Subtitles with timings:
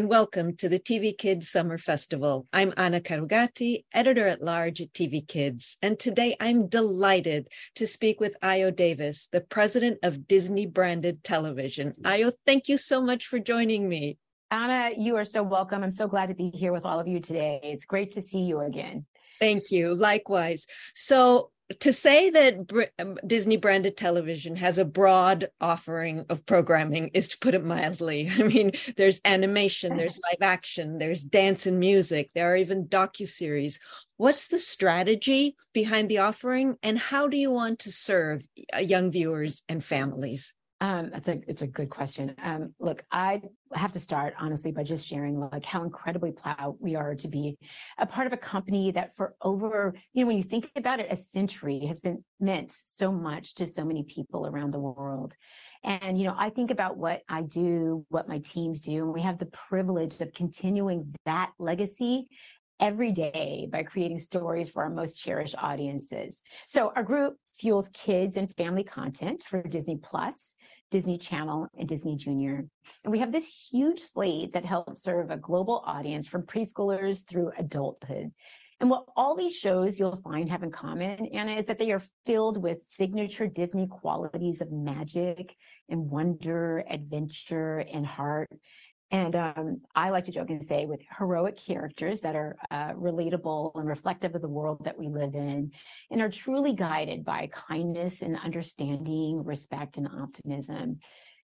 [0.00, 2.46] and welcome to the TV Kids Summer Festival.
[2.54, 8.18] I'm Anna Carugati, editor at large at TV Kids, and today I'm delighted to speak
[8.18, 11.92] with Ayo Davis, the president of Disney Branded Television.
[12.00, 14.16] Ayo, thank you so much for joining me.
[14.50, 15.84] Anna, you are so welcome.
[15.84, 17.60] I'm so glad to be here with all of you today.
[17.62, 19.04] It's great to see you again.
[19.38, 19.94] Thank you.
[19.94, 20.66] Likewise.
[20.94, 27.28] So, to say that um, Disney branded television has a broad offering of programming is
[27.28, 28.28] to put it mildly.
[28.38, 33.78] I mean, there's animation, there's live action, there's dance and music, there are even docu-series.
[34.16, 38.42] What's the strategy behind the offering and how do you want to serve
[38.74, 40.54] uh, young viewers and families?
[40.82, 42.34] Um, that's a it's a good question.
[42.42, 43.42] Um, look, I
[43.74, 47.58] have to start honestly by just sharing like how incredibly proud we are to be
[47.98, 51.08] a part of a company that for over you know when you think about it,
[51.10, 55.34] a century has been meant so much to so many people around the world.
[55.84, 59.20] And you know, I think about what I do, what my teams do, and we
[59.20, 62.28] have the privilege of continuing that legacy
[62.80, 66.42] every day by creating stories for our most cherished audiences.
[66.66, 70.54] So our group fuels kids and family content for Disney Plus,
[70.90, 72.64] Disney Channel, and Disney Junior.
[73.04, 77.52] And we have this huge slate that helps serve a global audience from preschoolers through
[77.58, 78.32] adulthood.
[78.80, 82.02] And what all these shows you'll find have in common, Anna, is that they are
[82.24, 85.54] filled with signature Disney qualities of magic
[85.90, 88.48] and wonder, adventure, and heart.
[89.12, 93.72] And um, I like to joke and say with heroic characters that are uh, relatable
[93.74, 95.72] and reflective of the world that we live in
[96.12, 101.00] and are truly guided by kindness and understanding, respect, and optimism.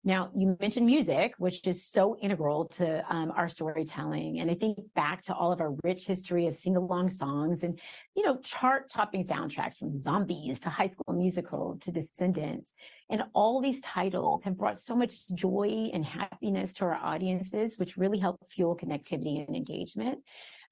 [0.07, 4.39] Now, you mentioned music, which is so integral to um, our storytelling.
[4.39, 7.77] And I think back to all of our rich history of sing along songs and,
[8.15, 12.73] you know, chart topping soundtracks from Zombies to High School Musical to Descendants.
[13.11, 17.97] And all these titles have brought so much joy and happiness to our audiences, which
[17.97, 20.21] really help fuel connectivity and engagement.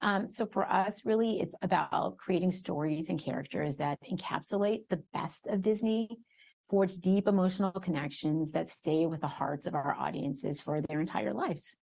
[0.01, 5.47] Um, so for us, really, it's about creating stories and characters that encapsulate the best
[5.47, 6.19] of Disney
[6.69, 11.33] forge deep emotional connections that stay with the hearts of our audiences for their entire
[11.33, 11.75] lives.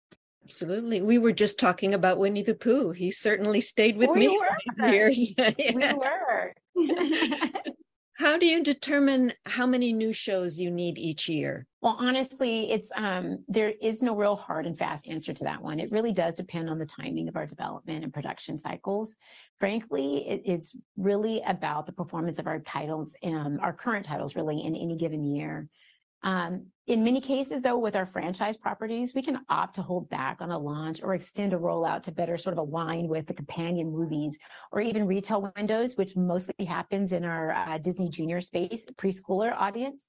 [0.45, 1.03] Absolutely.
[1.03, 2.91] We were just talking about Winnie the Pooh.
[2.91, 4.75] He certainly stayed with we me were.
[4.77, 5.33] for years.
[5.75, 6.55] We were.
[8.15, 11.67] how do you determine how many new shows you need each year?
[11.81, 15.81] Well, honestly, it's um, there is no real hard and fast answer to that one.
[15.81, 19.17] It really does depend on the timing of our development and production cycles.
[19.59, 24.63] Frankly, it, it's really about the performance of our titles and our current titles, really,
[24.63, 25.69] in any given year.
[26.23, 30.41] Um, in many cases, though, with our franchise properties, we can opt to hold back
[30.41, 33.91] on a launch or extend a rollout to better sort of align with the companion
[33.93, 34.37] movies
[34.73, 40.07] or even retail windows, which mostly happens in our uh, Disney Junior space preschooler audience.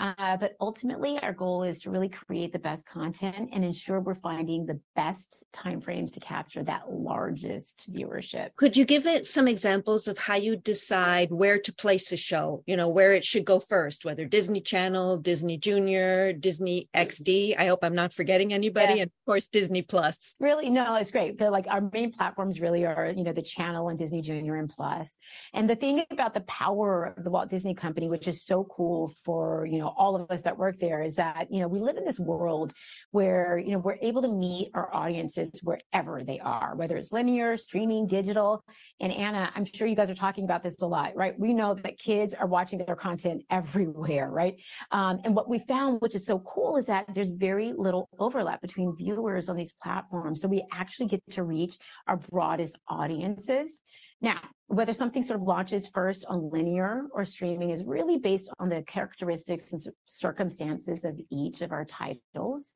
[0.00, 4.14] Uh, but ultimately, our goal is to really create the best content and ensure we're
[4.14, 8.56] finding the best timeframes to capture that largest viewership.
[8.56, 12.62] Could you give it some examples of how you decide where to place a show?
[12.66, 17.56] You know, where it should go first, whether Disney Channel, Disney Junior, Disney XD.
[17.58, 19.02] I hope I'm not forgetting anybody, yeah.
[19.02, 20.34] and of course Disney Plus.
[20.40, 21.36] Really, no, it's great.
[21.36, 24.70] But like our main platforms really are, you know, the Channel and Disney Junior and
[24.70, 25.18] Plus.
[25.52, 29.12] And the thing about the power of the Walt Disney Company, which is so cool
[29.24, 31.96] for you know all of us that work there is that, you know, we live
[31.96, 32.72] in this world
[33.10, 37.56] where, you know, we're able to meet our audiences wherever they are, whether it's linear,
[37.56, 38.64] streaming, digital.
[39.00, 41.38] And Anna, I'm sure you guys are talking about this a lot, right?
[41.38, 44.56] We know that kids are watching their content everywhere, right?
[44.90, 48.60] Um, and what we found, which is so cool, is that there's very little overlap
[48.60, 50.40] between viewers on these platforms.
[50.40, 51.76] So we actually get to reach
[52.06, 53.80] our broadest audiences.
[54.20, 58.68] Now, whether something sort of launches first on linear or streaming is really based on
[58.68, 62.72] the characteristics and circumstances of each of our titles.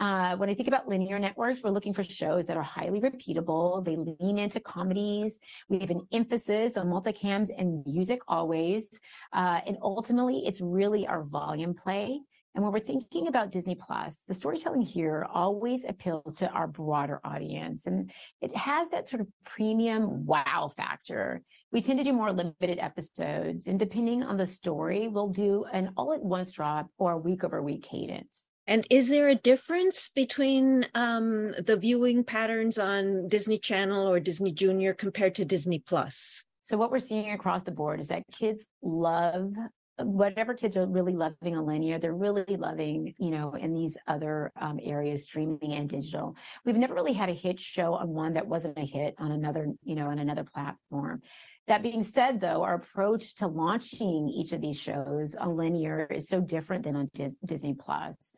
[0.00, 3.84] Uh, when I think about linear networks, we're looking for shows that are highly repeatable.
[3.84, 5.38] They lean into comedies.
[5.68, 8.88] We have an emphasis on multicams and music always.
[9.32, 12.20] Uh, and ultimately, it's really our volume play
[12.54, 17.20] and when we're thinking about Disney Plus, the storytelling here always appeals to our broader
[17.22, 17.86] audience.
[17.86, 18.10] And
[18.40, 21.42] it has that sort of premium wow factor.
[21.70, 23.66] We tend to do more limited episodes.
[23.66, 27.44] And depending on the story, we'll do an all at once drop or a week
[27.44, 28.46] over week cadence.
[28.66, 34.52] And is there a difference between um, the viewing patterns on Disney Channel or Disney
[34.52, 36.44] Junior compared to Disney Plus?
[36.64, 39.52] So what we're seeing across the board is that kids love
[40.00, 44.52] whatever kids are really loving a linear, they're really loving, you know, in these other
[44.60, 46.36] um, areas, streaming and digital.
[46.64, 49.72] We've never really had a hit show on one that wasn't a hit on another,
[49.82, 51.22] you know, on another platform.
[51.66, 56.28] That being said, though, our approach to launching each of these shows on linear is
[56.28, 58.32] so different than on Dis- Disney Plus.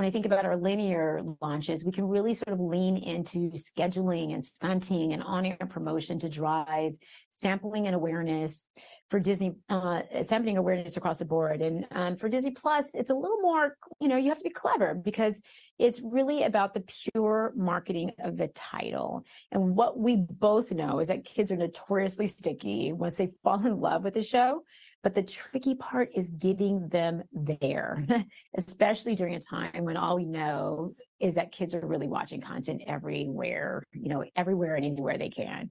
[0.00, 4.32] when I think about our linear launches, we can really sort of lean into scheduling
[4.32, 6.92] and stunting and on-air promotion to drive
[7.30, 8.64] sampling and awareness
[9.10, 11.60] for Disney, uh, sampling awareness across the board.
[11.62, 14.50] And um, for Disney Plus, it's a little more, you know, you have to be
[14.50, 15.42] clever because
[15.78, 19.24] it's really about the pure marketing of the title.
[19.50, 23.80] And what we both know is that kids are notoriously sticky once they fall in
[23.80, 24.62] love with the show.
[25.02, 28.04] But the tricky part is getting them there,
[28.56, 32.82] especially during a time when all we know is that kids are really watching content
[32.86, 35.70] everywhere, you know, everywhere and anywhere they can.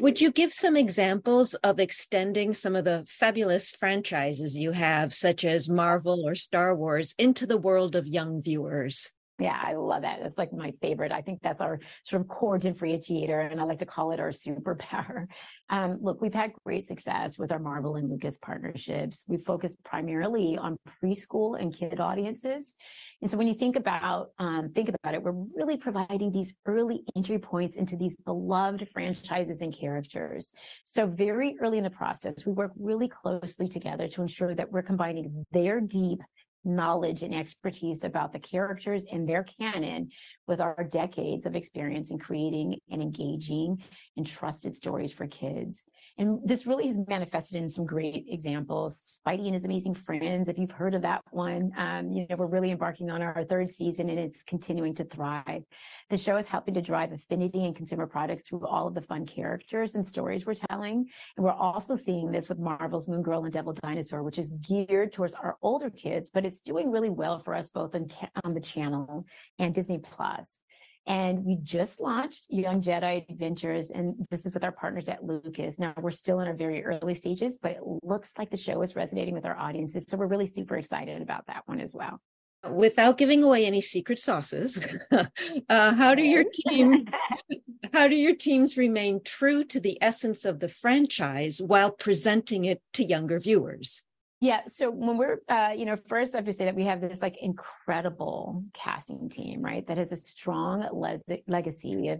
[0.00, 5.44] Would you give some examples of extending some of the fabulous franchises you have, such
[5.44, 9.10] as Marvel or Star Wars, into the world of young viewers?
[9.42, 10.20] Yeah, I love that.
[10.22, 11.10] It's like my favorite.
[11.10, 14.30] I think that's our sort of core differentiator, and I like to call it our
[14.30, 15.26] superpower.
[15.70, 19.24] Um, look, we've had great success with our Marvel and Lucas partnerships.
[19.26, 22.74] We focus primarily on preschool and kid audiences,
[23.22, 27.04] and so when you think about um, think about it, we're really providing these early
[27.16, 30.52] entry points into these beloved franchises and characters.
[30.84, 34.82] So very early in the process, we work really closely together to ensure that we're
[34.82, 36.20] combining their deep
[36.64, 40.10] knowledge and expertise about the characters and their canon
[40.46, 43.82] with our decades of experience in creating and engaging
[44.16, 45.84] and trusted stories for kids.
[46.18, 49.20] And this really has manifested in some great examples.
[49.26, 52.46] Spidey and his amazing friends, if you've heard of that one, um, you know, we're
[52.46, 55.62] really embarking on our third season and it's continuing to thrive.
[56.10, 59.24] The show is helping to drive affinity in consumer products through all of the fun
[59.24, 61.08] characters and stories we're telling.
[61.36, 65.12] And we're also seeing this with Marvel's Moon Girl and Devil Dinosaur, which is geared
[65.12, 68.08] towards our older kids, but it's doing really well for us both on,
[68.44, 69.24] on the channel
[69.58, 70.31] and Disney Plus.
[71.06, 75.80] And we just launched Young Jedi Adventures, and this is with our partners at Lucas.
[75.80, 78.94] Now, we're still in our very early stages, but it looks like the show is
[78.94, 80.06] resonating with our audiences.
[80.08, 82.20] So we're really super excited about that one as well.
[82.70, 84.86] Without giving away any secret sauces,
[85.68, 87.10] uh, how do your teams
[87.92, 92.80] how do your teams remain true to the essence of the franchise while presenting it
[92.92, 94.02] to younger viewers?
[94.42, 94.62] Yeah.
[94.66, 97.22] So when we're, uh, you know, first I have to say that we have this
[97.22, 99.86] like incredible casting team, right?
[99.86, 100.84] That has a strong
[101.46, 102.18] legacy of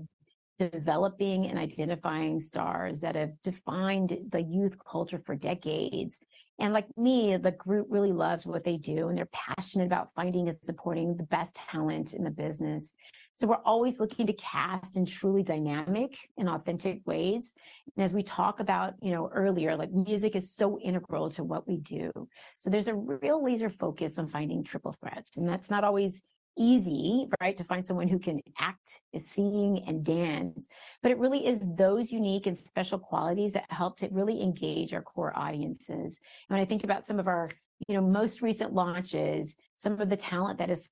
[0.57, 6.21] developing and identifying stars that have defined the youth culture for decades.
[6.63, 10.49] And like me, the group really loves what they do and they're passionate about finding
[10.49, 12.93] and supporting the best talent in the business.
[13.35, 17.53] So we're always looking to cast in truly dynamic and authentic ways.
[17.97, 21.67] And as we talk about, you know, earlier, like music is so integral to what
[21.67, 22.13] we do.
[22.59, 25.39] So there's a real laser focus on finding triple threats.
[25.39, 26.23] And that's not always
[26.59, 30.69] easy, right, to find someone who can act, is sing, and dance.
[31.03, 35.03] But it really is those unique and special qualities that help to really engage our
[35.03, 36.21] core audiences.
[36.49, 37.51] And when I think about some of our,
[37.89, 40.89] you know, most recent launches, some of the talent that is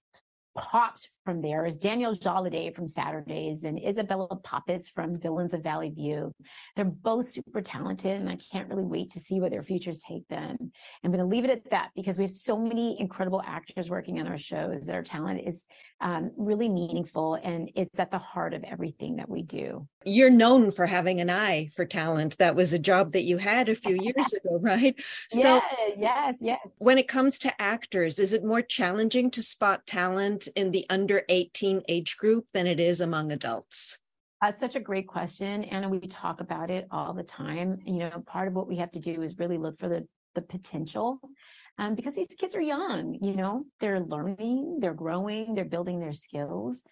[0.57, 5.91] popped from there is Danielle Jalade from Saturdays and Isabella Pappas from Villains of Valley
[5.91, 6.33] View.
[6.77, 10.27] They're both super talented and I can't really wait to see where their futures take
[10.29, 10.57] them.
[11.05, 14.21] I'm going to leave it at that because we have so many incredible actors working
[14.21, 15.67] on our shows that our talent is
[16.01, 19.87] um, really meaningful and it's at the heart of everything that we do.
[20.05, 22.39] You're known for having an eye for talent.
[22.39, 24.99] That was a job that you had a few years ago, right?
[25.31, 25.61] So yeah,
[25.99, 26.59] yes, yes.
[26.79, 31.23] When it comes to actors, is it more challenging to spot talent in the under
[31.29, 33.99] 18 age group than it is among adults?
[34.41, 35.65] That's such a great question.
[35.65, 37.79] and we talk about it all the time.
[37.85, 40.41] You know, part of what we have to do is really look for the, the
[40.41, 41.21] potential
[41.81, 46.13] um, because these kids are young, you know, they're learning, they're growing, they're building their
[46.13, 46.83] skills.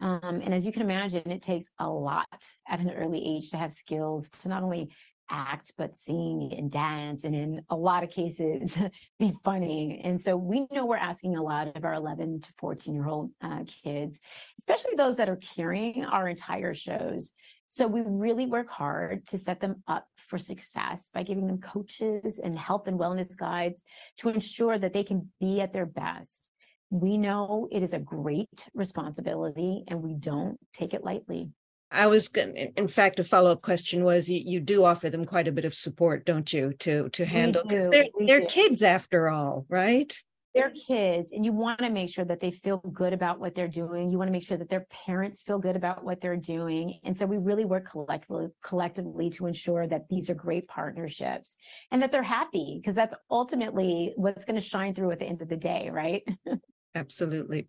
[0.00, 3.58] Um, and as you can imagine, it takes a lot at an early age to
[3.58, 4.90] have skills to not only
[5.30, 8.78] act, but sing and dance, and in a lot of cases,
[9.18, 10.00] be funny.
[10.02, 13.30] And so we know we're asking a lot of our 11 to 14 year old
[13.42, 14.18] uh, kids,
[14.58, 17.34] especially those that are carrying our entire shows.
[17.66, 22.38] So we really work hard to set them up for success by giving them coaches
[22.38, 23.82] and health and wellness guides
[24.18, 26.50] to ensure that they can be at their best.
[26.90, 31.50] We know it is a great responsibility and we don't take it lightly.
[31.90, 35.48] I was going in fact a follow-up question was you, you do offer them quite
[35.48, 38.46] a bit of support, don't you, to to handle because they're they're do.
[38.46, 40.14] kids after all, right?
[40.54, 43.68] They're kids and you want to make sure that they feel good about what they're
[43.68, 44.10] doing.
[44.10, 46.98] You want to make sure that their parents feel good about what they're doing.
[47.04, 51.54] And so we really work collectively collectively to ensure that these are great partnerships
[51.92, 55.42] and that they're happy because that's ultimately what's going to shine through at the end
[55.42, 56.22] of the day, right?
[56.98, 57.68] Absolutely.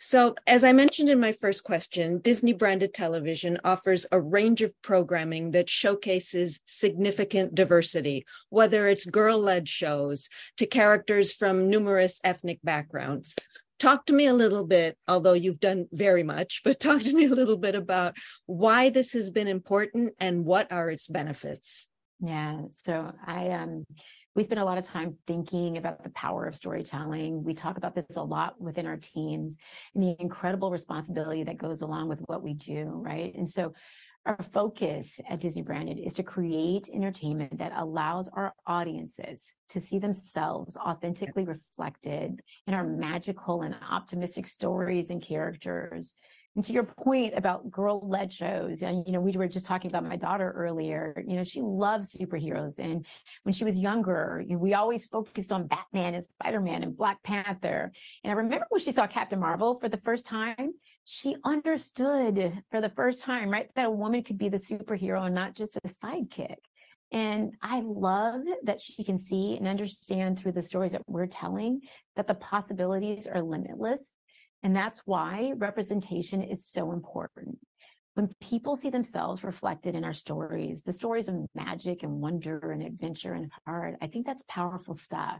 [0.00, 4.72] So, as I mentioned in my first question, Disney branded television offers a range of
[4.82, 12.58] programming that showcases significant diversity, whether it's girl led shows to characters from numerous ethnic
[12.64, 13.36] backgrounds.
[13.78, 17.26] talk to me a little bit, although you've done very much, but talk to me
[17.26, 21.88] a little bit about why this has been important and what are its benefits.
[22.20, 22.62] Yeah.
[22.72, 23.84] So I um
[24.38, 27.42] we spend a lot of time thinking about the power of storytelling.
[27.42, 29.56] We talk about this a lot within our teams
[29.96, 33.34] and the incredible responsibility that goes along with what we do, right?
[33.34, 33.74] And so
[34.26, 39.98] our focus at Disney Branded is to create entertainment that allows our audiences to see
[39.98, 46.14] themselves authentically reflected in our magical and optimistic stories and characters.
[46.58, 50.02] And to your point about girl-led shows, and you know, we were just talking about
[50.02, 51.22] my daughter earlier.
[51.24, 53.06] You know, she loves superheroes, and
[53.44, 57.92] when she was younger, we always focused on Batman and Spider-Man and Black Panther.
[58.24, 60.72] And I remember when she saw Captain Marvel for the first time,
[61.04, 65.36] she understood for the first time, right, that a woman could be the superhero and
[65.36, 66.56] not just a sidekick.
[67.12, 71.82] And I love that she can see and understand through the stories that we're telling
[72.16, 74.12] that the possibilities are limitless
[74.62, 77.58] and that's why representation is so important.
[78.14, 82.82] When people see themselves reflected in our stories, the stories of magic and wonder and
[82.82, 85.38] adventure and heart, I think that's powerful stuff.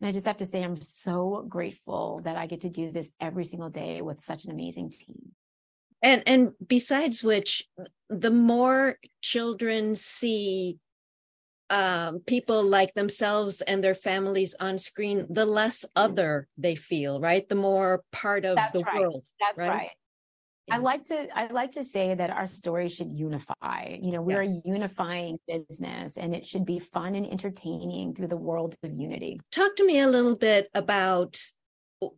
[0.00, 3.10] And I just have to say, I'm so grateful that I get to do this
[3.20, 5.32] every single day with such an amazing team.
[6.02, 7.64] And and besides which,
[8.08, 10.78] the more children see
[11.70, 17.48] um, people like themselves and their families on screen, the less other they feel, right?
[17.48, 19.00] The more part of That's the right.
[19.00, 19.24] world.
[19.40, 19.68] That's right.
[19.68, 19.90] right.
[20.70, 23.96] I like to I like to say that our story should unify.
[24.02, 28.36] You know, we're a unifying business and it should be fun and entertaining through the
[28.36, 29.40] world of unity.
[29.50, 31.40] Talk to me a little bit about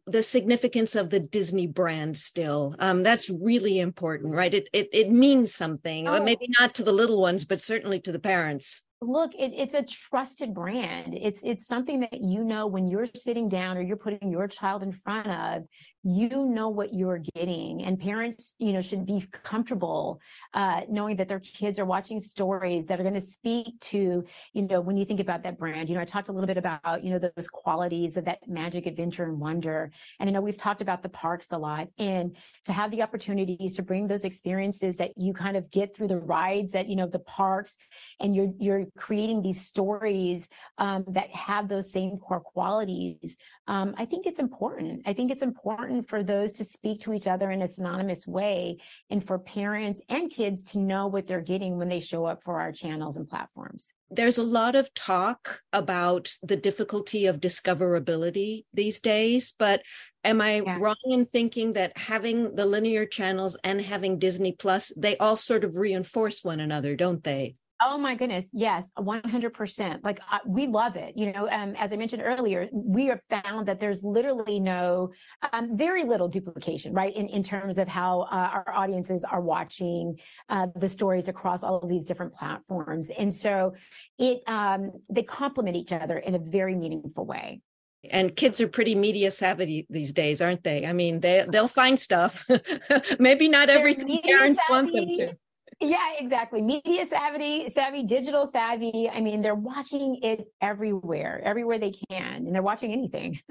[0.07, 2.75] the significance of the Disney brand still.
[2.81, 4.53] Um, that's really important, right?
[4.53, 6.09] It it it means something.
[6.09, 6.23] Oh.
[6.23, 9.83] Maybe not to the little ones, but certainly to the parents look it, it's a
[9.83, 11.19] trusted brand.
[11.21, 14.83] It's it's something that you know when you're sitting down or you're putting your child
[14.83, 15.63] in front of
[16.03, 20.19] you know what you're getting and parents you know should be comfortable
[20.55, 24.63] uh, knowing that their kids are watching stories that are going to speak to you
[24.63, 27.05] know when you think about that brand you know i talked a little bit about
[27.05, 29.91] you know those qualities of that magic adventure and wonder
[30.21, 33.77] and i know we've talked about the parks a lot and to have the opportunities
[33.77, 37.07] to bring those experiences that you kind of get through the rides at you know
[37.07, 37.77] the parks
[38.21, 43.37] and you're you're creating these stories um, that have those same core qualities
[43.71, 45.03] um, I think it's important.
[45.07, 48.79] I think it's important for those to speak to each other in a synonymous way
[49.11, 52.61] and for parents and kids to know what they're getting when they show up for
[52.61, 53.93] our channels and platforms.
[54.11, 59.83] There's a lot of talk about the difficulty of discoverability these days, but
[60.25, 60.79] am I yeah.
[60.81, 65.65] wrong in thinking that having the linear channels and having Disney Plus, they all sort
[65.65, 67.55] of reinforce one another, don't they?
[67.83, 68.51] Oh my goodness.
[68.53, 70.05] Yes, 100%.
[70.05, 71.17] Like uh, we love it.
[71.17, 75.11] You know, um, as I mentioned earlier, we have found that there's literally no,
[75.53, 77.15] um, very little duplication, right?
[77.17, 80.19] In, in terms of how uh, our audiences are watching
[80.51, 83.11] uh, the stories across all of these different platforms.
[83.11, 83.73] And so
[84.19, 87.63] it, um, they complement each other in a very meaningful way
[88.11, 91.99] and kids are pretty media savvy these days aren't they i mean they they'll find
[91.99, 92.47] stuff
[93.19, 94.71] maybe not everything parents savvy.
[94.71, 95.37] want them to
[95.81, 96.63] yeah, exactly.
[96.63, 99.09] Media savvy, savvy, digital savvy.
[99.09, 103.41] I mean, they're watching it everywhere, everywhere they can, and they're watching anything.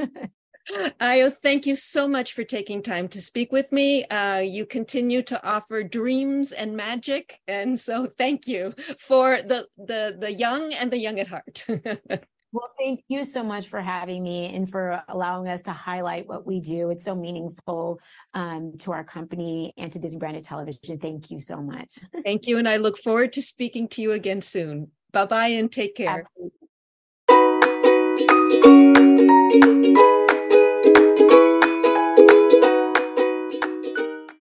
[1.01, 4.05] Ayo, thank you so much for taking time to speak with me.
[4.05, 10.15] Uh, you continue to offer dreams and magic, and so thank you for the the
[10.19, 11.65] the young and the young at heart.
[12.51, 16.47] Well, thank you so much for having me and for allowing us to highlight what
[16.47, 16.89] we do.
[16.89, 17.99] It's so meaningful
[18.33, 20.97] um, to our company and to Disney Branded Television.
[20.99, 21.99] Thank you so much.
[22.25, 22.57] Thank you.
[22.57, 24.89] And I look forward to speaking to you again soon.
[25.11, 26.23] Bye bye and take care.
[26.25, 26.59] Absolutely.